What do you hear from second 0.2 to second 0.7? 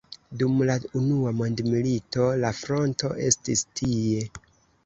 Dum